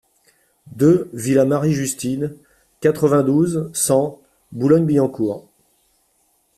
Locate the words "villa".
1.13-1.45